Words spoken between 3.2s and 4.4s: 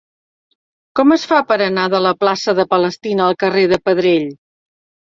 al carrer de Pedrell?